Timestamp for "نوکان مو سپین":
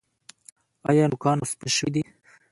1.11-1.69